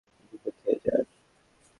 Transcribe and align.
কিছু 0.19 0.37
তো 0.43 0.49
খেয়ে 0.57 0.79
যান। 0.85 1.03